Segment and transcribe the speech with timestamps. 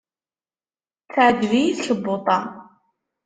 [1.13, 2.39] Teɛjeb-iyi tkebbuḍt-a.